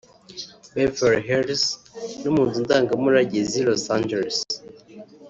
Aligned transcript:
Beverly 0.73 1.21
Hills 1.29 1.63
no 2.21 2.29
mu 2.35 2.43
nzu 2.47 2.59
ndangamurage 2.65 3.39
z’i 3.49 3.61
Los 3.67 3.83
Angeles 3.97 4.37